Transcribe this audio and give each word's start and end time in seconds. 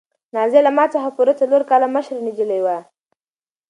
نازیه 0.35 0.61
له 0.65 0.71
ما 0.77 0.85
څخه 0.93 1.09
پوره 1.15 1.33
څلور 1.41 1.61
کاله 1.69 1.87
مشره 1.95 2.19
نجلۍ 2.27 2.61
وه. 2.65 2.77